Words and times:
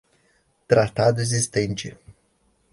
Tratado 0.65 1.21
existente 1.21 1.95